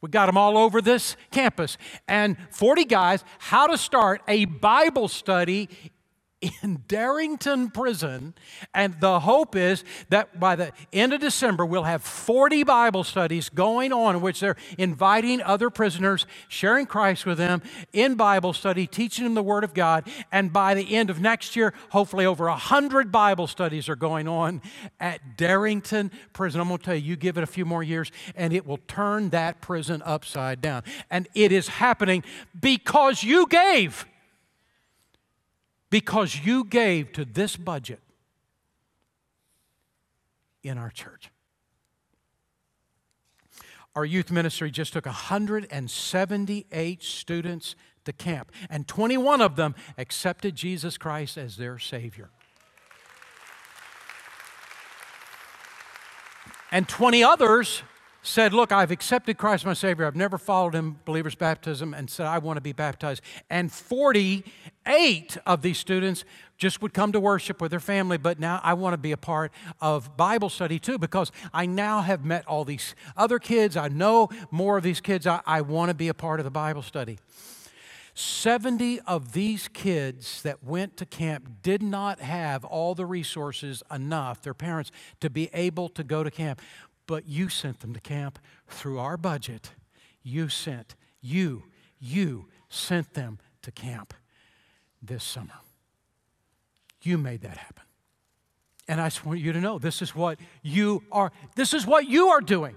[0.00, 1.76] We got them all over this campus.
[2.08, 5.68] And 40 guys, how to start a Bible study
[6.42, 8.34] in Darrington Prison.
[8.74, 13.48] And the hope is that by the end of December, we'll have 40 Bible studies
[13.48, 17.62] going on in which they're inviting other prisoners, sharing Christ with them
[17.92, 20.08] in Bible study, teaching them the Word of God.
[20.32, 24.62] And by the end of next year, hopefully over 100 Bible studies are going on
[24.98, 26.60] at Darrington Prison.
[26.60, 28.80] I'm going to tell you, you give it a few more years, and it will
[28.88, 30.82] turn that prison upside down.
[31.10, 32.24] And it is happening
[32.58, 34.06] because you gave
[35.92, 38.00] because you gave to this budget
[40.62, 41.30] in our church.
[43.94, 47.76] Our youth ministry just took 178 students
[48.06, 52.30] to camp, and 21 of them accepted Jesus Christ as their Savior.
[56.70, 57.82] And 20 others
[58.22, 60.06] said, Look, I've accepted Christ as my Savior.
[60.06, 63.22] I've never followed him, believer's baptism, and said, I want to be baptized.
[63.50, 63.70] And
[64.84, 66.24] 48 of these students
[66.58, 69.16] just would come to worship with their family, but now I want to be a
[69.16, 73.76] part of Bible study too because I now have met all these other kids.
[73.76, 75.26] I know more of these kids.
[75.26, 77.18] I, I want to be a part of the Bible study.
[78.14, 84.42] 70 of these kids that went to camp did not have all the resources enough,
[84.42, 86.60] their parents, to be able to go to camp
[87.06, 89.72] but you sent them to camp through our budget.
[90.22, 91.64] You sent, you,
[91.98, 94.14] you sent them to camp
[95.02, 95.54] this summer.
[97.02, 97.82] You made that happen.
[98.88, 102.06] And I just want you to know this is what you are, this is what
[102.06, 102.76] you are doing.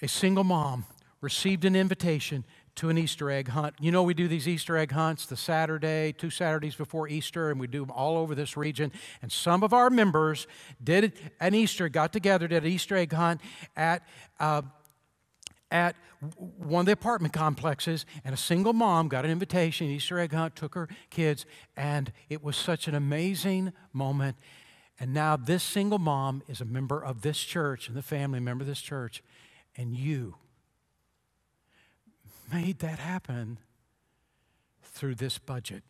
[0.00, 0.84] A single mom
[1.20, 2.44] received an invitation
[2.76, 3.74] to an Easter egg hunt.
[3.80, 7.58] You know, we do these Easter egg hunts the Saturday, two Saturdays before Easter, and
[7.58, 8.92] we do them all over this region.
[9.20, 10.46] And some of our members
[10.82, 13.40] did an Easter, got together, did an Easter egg hunt
[13.76, 14.06] at.
[14.38, 14.62] Uh,
[15.70, 15.96] at
[16.36, 20.56] one of the apartment complexes, and a single mom got an invitation, Easter egg hunt,
[20.56, 21.46] took her kids,
[21.76, 24.36] and it was such an amazing moment.
[24.98, 28.62] And now this single mom is a member of this church and the family member
[28.62, 29.22] of this church,
[29.76, 30.36] and you
[32.52, 33.58] made that happen
[34.82, 35.84] through this budget.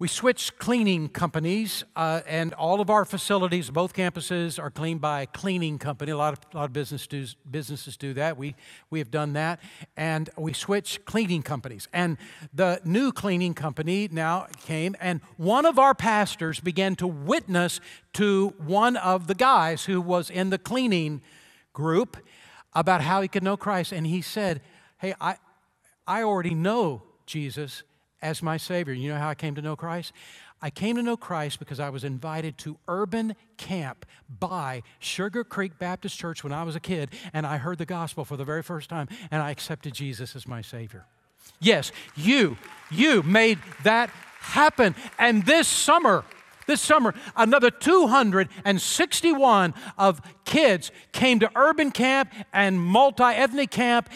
[0.00, 5.22] We switched cleaning companies, uh, and all of our facilities, both campuses, are cleaned by
[5.22, 6.10] a cleaning company.
[6.10, 8.36] A lot of, a lot of business do, businesses do that.
[8.36, 8.56] We,
[8.90, 9.60] we have done that.
[9.96, 11.86] And we switched cleaning companies.
[11.92, 12.18] And
[12.52, 17.78] the new cleaning company now came, and one of our pastors began to witness
[18.14, 21.22] to one of the guys who was in the cleaning
[21.72, 22.16] group
[22.72, 23.92] about how he could know Christ.
[23.92, 24.60] And he said,
[24.98, 25.36] Hey, I,
[26.04, 27.84] I already know Jesus
[28.24, 28.94] as my Savior.
[28.94, 30.12] You know how I came to know Christ?
[30.62, 34.06] I came to know Christ because I was invited to urban camp
[34.40, 38.24] by Sugar Creek Baptist Church when I was a kid, and I heard the gospel
[38.24, 41.04] for the very first time, and I accepted Jesus as my Savior.
[41.60, 42.56] Yes, you,
[42.90, 44.08] you made that
[44.40, 44.94] happen.
[45.18, 46.24] And this summer,
[46.66, 54.08] this summer, another 261 of kids came to urban camp and multi ethnic camp,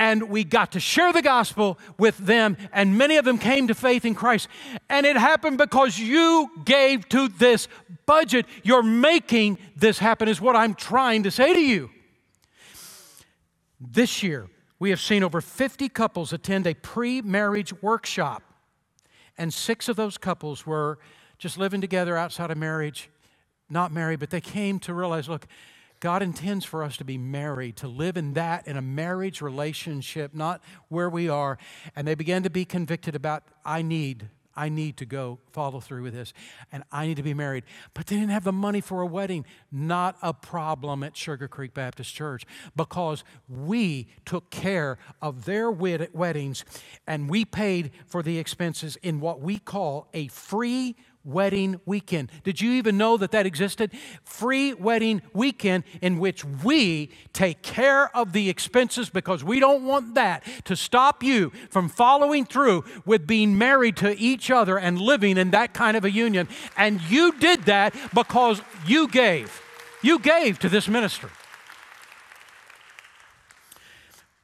[0.00, 3.74] and we got to share the gospel with them, and many of them came to
[3.74, 4.48] faith in Christ.
[4.88, 7.68] And it happened because you gave to this
[8.06, 8.46] budget.
[8.62, 11.90] You're making this happen, is what I'm trying to say to you.
[13.78, 14.48] This year,
[14.78, 18.42] we have seen over 50 couples attend a pre marriage workshop,
[19.36, 20.98] and six of those couples were
[21.36, 23.10] just living together outside of marriage,
[23.68, 25.46] not married, but they came to realize look,
[26.00, 30.34] God intends for us to be married, to live in that, in a marriage relationship,
[30.34, 31.58] not where we are.
[31.94, 36.02] And they began to be convicted about, I need, I need to go follow through
[36.02, 36.32] with this,
[36.72, 37.64] and I need to be married.
[37.92, 39.44] But they didn't have the money for a wedding.
[39.70, 46.08] Not a problem at Sugar Creek Baptist Church because we took care of their wed-
[46.14, 46.64] weddings
[47.06, 52.30] and we paid for the expenses in what we call a free wedding weekend.
[52.44, 53.92] Did you even know that that existed?
[54.24, 60.14] Free wedding weekend in which we take care of the expenses because we don't want
[60.14, 65.36] that to stop you from following through with being married to each other and living
[65.36, 66.48] in that kind of a union.
[66.76, 69.62] And you did that because you gave.
[70.02, 71.30] You gave to this ministry.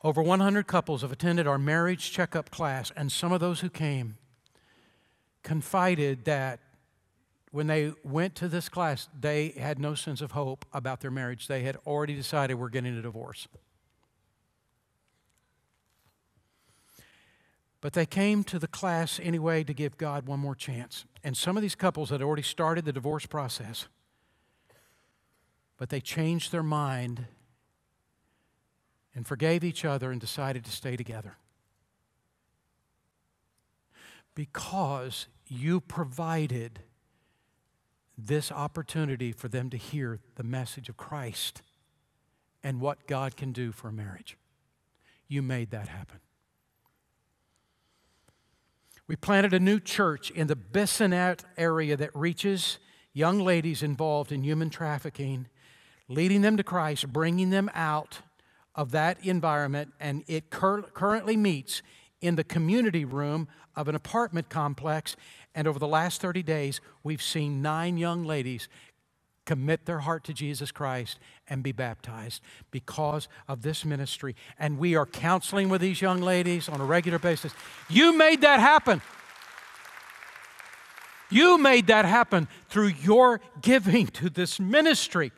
[0.05, 4.19] Over 100 couples have attended our marriage checkup class, and some of those who came
[5.43, 6.61] confided that
[7.51, 11.47] when they went to this class, they had no sense of hope about their marriage.
[11.47, 13.49] They had already decided we're getting a divorce.
[17.81, 21.05] But they came to the class anyway to give God one more chance.
[21.23, 23.87] And some of these couples had already started the divorce process,
[25.77, 27.27] but they changed their mind
[29.15, 31.37] and forgave each other and decided to stay together.
[34.35, 36.81] Because you provided
[38.19, 41.63] this opportunity for them to hear the message of Christ
[42.63, 44.37] and what God can do for a marriage.
[45.29, 46.21] You made that happen.
[49.09, 52.79] We planted a new church in the Bissonnet area that reaches
[53.13, 55.47] young ladies involved in human trafficking,
[56.09, 58.21] leading them to Christ, bringing them out
[58.75, 61.83] of that environment, and it cur- currently meets
[62.21, 65.17] in the community room of an apartment complex
[65.57, 68.69] and over the last 30 days, we've seen nine young ladies
[69.47, 74.37] commit their heart to Jesus Christ and be baptized because of this ministry.
[74.59, 77.55] And we are counseling with these young ladies on a regular basis.
[77.89, 79.01] You made that happen.
[81.31, 85.33] You made that happen through your giving to this ministry.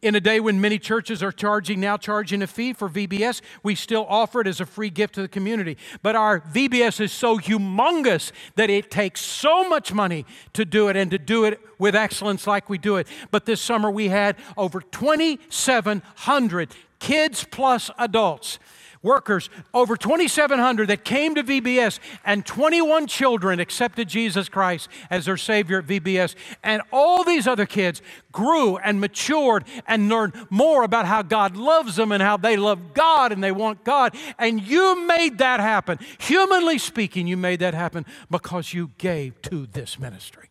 [0.00, 3.74] In a day when many churches are charging now charging a fee for VBS, we
[3.74, 5.76] still offer it as a free gift to the community.
[6.02, 10.96] But our VBS is so humongous that it takes so much money to do it
[10.96, 13.06] and to do it with excellence like we do it.
[13.30, 16.68] But this summer we had over 2,700
[16.98, 18.58] kids plus adults
[19.02, 25.36] workers, over 2,700 that came to VBS, and 21 children accepted Jesus Christ as their
[25.36, 26.34] Savior at VBS.
[26.62, 31.96] And all these other kids grew and matured and learned more about how God loves
[31.96, 34.14] them and how they love God and they want God.
[34.38, 35.98] And you made that happen.
[36.18, 40.50] Humanly speaking, you made that happen because you gave to this ministry.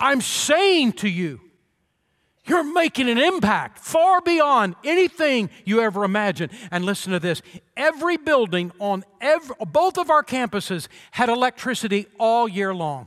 [0.00, 1.40] I'm saying to you,
[2.44, 6.52] you're making an impact far beyond anything you ever imagined.
[6.70, 7.42] And listen to this
[7.76, 13.06] every building on every, both of our campuses had electricity all year long.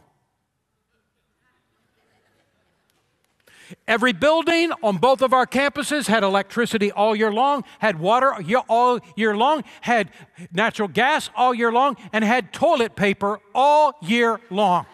[3.87, 8.33] Every building on both of our campuses had electricity all year long, had water
[8.69, 10.11] all year long, had
[10.51, 14.85] natural gas all year long, and had toilet paper all year long.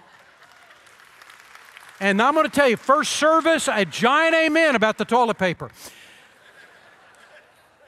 [2.02, 5.70] And I'm going to tell you, first service, a giant amen about the toilet paper.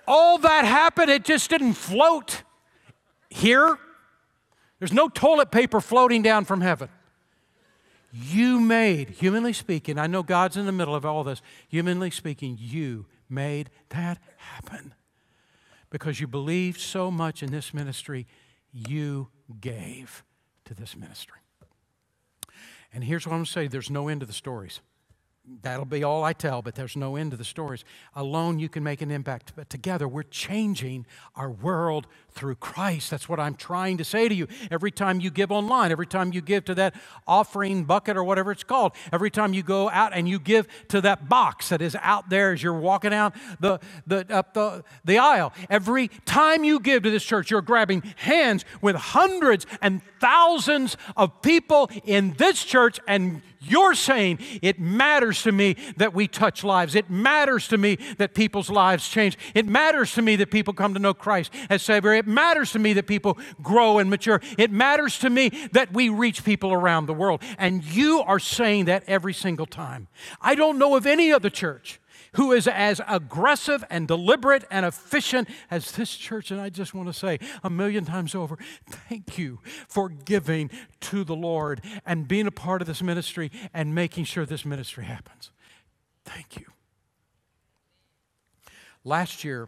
[0.08, 2.44] All that happened, it just didn't float
[3.32, 3.80] here.
[4.78, 6.90] There's no toilet paper floating down from heaven.
[8.12, 12.56] You made, humanly speaking, I know God's in the middle of all this, humanly speaking,
[12.62, 14.94] you made that happen.
[15.90, 18.28] Because you believed so much in this ministry,
[18.72, 20.24] you gave
[20.66, 21.43] to this ministry.
[22.94, 24.82] And here's what I'm going to say there's no end to the stories.
[25.62, 27.84] That'll be all I tell, but there's no end to the stories.
[28.16, 33.12] Alone, you can make an impact, but together, we're changing our world through Christ.
[33.12, 34.48] That's what I'm trying to say to you.
[34.72, 36.96] Every time you give online, every time you give to that
[37.28, 41.02] offering bucket or whatever it's called, every time you go out and you give to
[41.02, 45.18] that box that is out there as you're walking down the, the, up the, the
[45.18, 50.96] aisle, every time you give to this church, you're grabbing hands with hundreds and thousands
[51.18, 56.64] of people in this church and you're saying it matters to me that we touch
[56.64, 56.96] lives.
[56.96, 59.38] It matters to me that people's lives change.
[59.54, 62.14] It matters to me that people come to know Christ as Savior.
[62.14, 64.42] It matters to me that people grow and mature.
[64.58, 67.42] It matters to me that we reach people around the world.
[67.58, 70.08] And you are saying that every single time.
[70.42, 72.00] I don't know of any other church
[72.34, 76.52] who is as aggressive and deliberate and efficient as this church.
[76.52, 78.58] And I just want to say a million times over
[78.90, 80.70] thank you for giving
[81.02, 85.06] to the Lord and being a part of this ministry and making sure this ministry
[85.06, 85.52] happens.
[86.26, 86.66] Thank you.
[89.04, 89.68] Last year,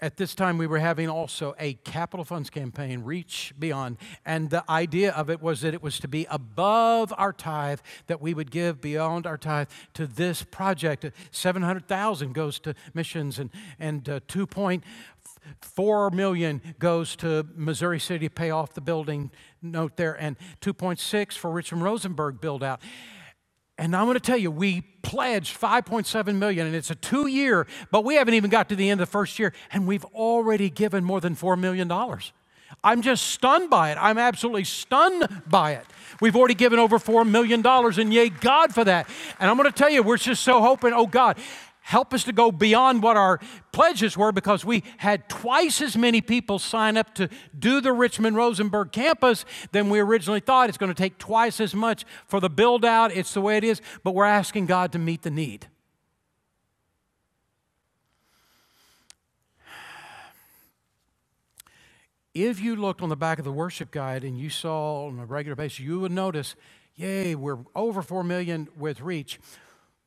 [0.00, 3.96] At this time, we were having also a capital funds campaign, Reach Beyond.
[4.24, 8.20] And the idea of it was that it was to be above our tithe, that
[8.20, 11.04] we would give beyond our tithe to this project.
[11.32, 18.50] 700,000 goes to missions, and, and uh, 2.4 million goes to Missouri City to pay
[18.50, 19.32] off the building
[19.62, 22.80] note there, and 2.6 for Richmond Rosenberg build out.
[23.78, 28.04] And I'm going to tell you, we pledged 5.7 million, and it's a two-year, but
[28.04, 31.04] we haven't even got to the end of the first year, and we've already given
[31.04, 32.32] more than four million dollars.
[32.84, 33.98] I'm just stunned by it.
[34.00, 35.86] I'm absolutely stunned by it.
[36.20, 39.08] We've already given over $4 million, and yay, God, for that.
[39.40, 41.38] And I'm going to tell you, we're just so hoping, oh God,
[41.88, 43.40] help us to go beyond what our
[43.72, 48.36] pledges were because we had twice as many people sign up to do the Richmond
[48.36, 50.68] Rosenberg campus than we originally thought.
[50.68, 53.10] It's going to take twice as much for the build out.
[53.16, 55.66] It's the way it is, but we're asking God to meet the need.
[62.34, 65.24] If you looked on the back of the worship guide and you saw on a
[65.24, 66.54] regular basis, you would notice,
[66.96, 69.40] yay, we're over 4 million with reach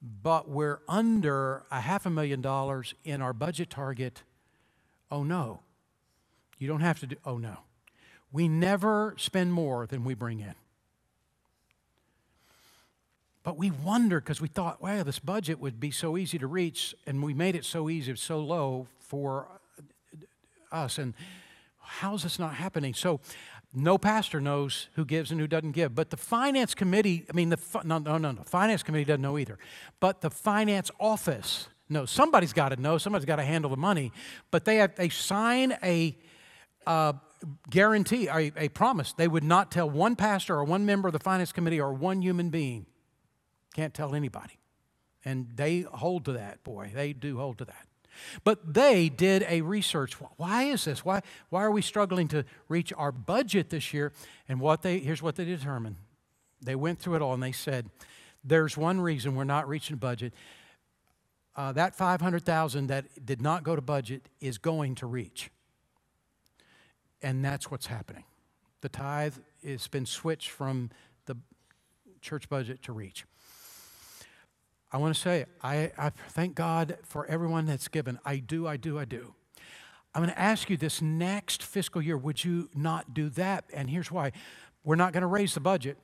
[0.01, 4.23] but we're under a half a million dollars in our budget target.
[5.11, 5.61] Oh no.
[6.57, 7.57] You don't have to do, oh no.
[8.31, 10.55] We never spend more than we bring in.
[13.43, 16.93] But we wondered because we thought, wow, this budget would be so easy to reach,
[17.07, 19.47] and we made it so easy, so low for
[20.71, 20.99] us.
[20.99, 21.15] And
[21.79, 22.93] how's this not happening?
[22.93, 23.19] So
[23.73, 25.95] no pastor knows who gives and who doesn't give.
[25.95, 28.43] But the finance committee, I mean, the no, no, no, no.
[28.43, 29.57] Finance committee doesn't know either.
[29.99, 32.11] But the finance office knows.
[32.11, 32.97] Somebody's got to know.
[32.97, 34.11] Somebody's got to handle the money.
[34.49, 36.17] But they have, they sign a
[36.85, 37.13] uh,
[37.69, 39.13] guarantee, a, a promise.
[39.13, 42.21] They would not tell one pastor or one member of the finance committee or one
[42.21, 42.85] human being.
[43.73, 44.57] Can't tell anybody.
[45.23, 46.91] And they hold to that, boy.
[46.93, 47.87] They do hold to that.
[48.43, 50.13] But they did a research.
[50.37, 51.03] Why is this?
[51.05, 54.11] Why, why are we struggling to reach our budget this year?
[54.47, 55.95] And what they, here's what they determined.
[56.61, 57.89] They went through it all and they said,
[58.43, 60.33] there's one reason we're not reaching budget.
[61.55, 65.51] Uh, that 500,000 that did not go to budget is going to reach.
[67.21, 68.23] And that's what's happening.
[68.81, 69.35] The tithe
[69.65, 70.89] has been switched from
[71.25, 71.37] the
[72.21, 73.25] church budget to reach.
[74.91, 78.19] I want to say, I, I thank God for everyone that's given.
[78.25, 79.33] I do, I do, I do.
[80.13, 83.63] I'm going to ask you this next fiscal year, would you not do that?
[83.73, 84.33] And here's why.
[84.83, 85.97] We're not going to raise the budget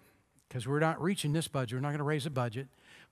[0.47, 1.75] because we're not reaching this budget.
[1.75, 2.67] We're not going to raise the budget.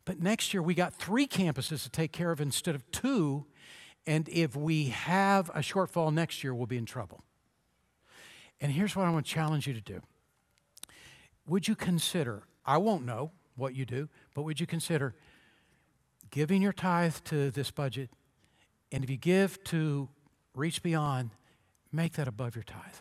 [0.06, 3.46] But next year, we got three campuses to take care of instead of two.
[4.08, 7.24] And if we have a shortfall next year, we'll be in trouble.
[8.62, 10.02] And here's what I want to challenge you to do.
[11.48, 15.16] Would you consider, I won't know what you do, but would you consider
[16.36, 18.10] giving your tithe to this budget,
[18.92, 20.10] and if you give to
[20.54, 21.30] Reach Beyond,
[21.94, 23.00] make that above your tithe.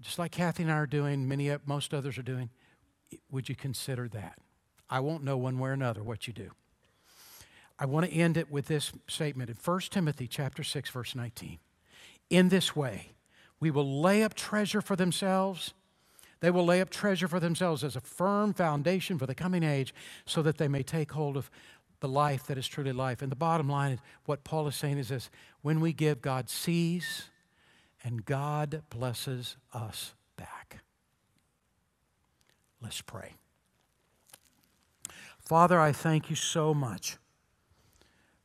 [0.00, 2.50] Just like Kathy and I are doing, many most others are doing,
[3.32, 4.38] would you consider that?
[4.88, 6.50] I won't know one way or another what you do.
[7.80, 11.58] I want to end it with this statement in 1 Timothy chapter 6 verse 19.
[12.30, 13.16] In this way,
[13.58, 15.74] we will lay up treasure for themselves
[16.40, 19.94] they will lay up treasure for themselves as a firm foundation for the coming age
[20.26, 21.50] so that they may take hold of
[22.00, 23.22] the life that is truly life.
[23.22, 25.30] And the bottom line is what Paul is saying is this
[25.62, 27.30] when we give, God sees
[28.04, 30.82] and God blesses us back.
[32.82, 33.34] Let's pray.
[35.40, 37.16] Father, I thank you so much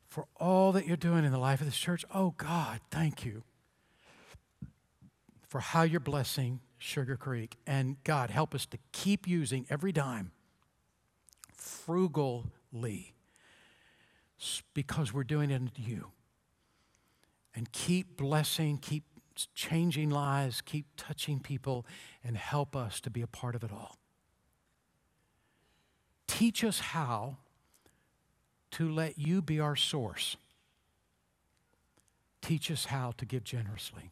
[0.08, 2.06] for all that you're doing in the life of this church.
[2.14, 3.44] Oh, God, thank you
[5.48, 7.58] for how you're blessing Sugar Creek.
[7.68, 10.32] And God, help us to keep using every dime
[11.56, 13.14] frugally
[14.74, 16.08] because we're doing it into you.
[17.54, 19.04] And keep blessing, keep
[19.54, 21.86] changing lives, keep touching people,
[22.24, 23.98] and help us to be a part of it all.
[26.28, 27.38] Teach us how
[28.72, 30.38] to let you be our source.
[32.42, 34.12] Teach us how to give generously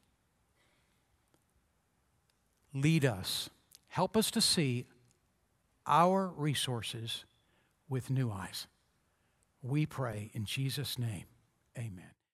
[2.73, 3.49] lead us,
[3.87, 4.85] help us to see
[5.85, 7.25] our resources
[7.87, 8.67] with new eyes.
[9.61, 11.25] We pray in Jesus' name,
[11.77, 12.11] amen.